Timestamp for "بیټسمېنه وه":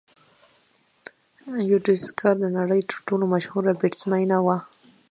3.81-4.57